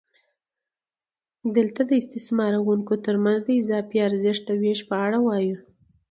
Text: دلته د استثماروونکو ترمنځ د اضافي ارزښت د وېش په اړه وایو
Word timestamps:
دلته 1.55 1.81
د 1.85 1.91
استثماروونکو 2.01 2.93
ترمنځ 3.05 3.39
د 3.45 3.49
اضافي 3.61 3.97
ارزښت 4.07 4.43
د 4.47 4.51
وېش 4.61 4.79
په 4.89 4.95
اړه 5.05 5.17
وایو 5.27 5.57